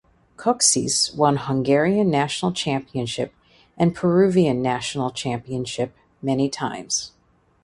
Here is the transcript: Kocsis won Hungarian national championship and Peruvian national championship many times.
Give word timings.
Kocsis 0.35 1.15
won 1.15 1.37
Hungarian 1.37 2.09
national 2.09 2.53
championship 2.53 3.35
and 3.77 3.93
Peruvian 3.93 4.59
national 4.59 5.11
championship 5.11 5.95
many 6.23 6.49
times. 6.49 7.11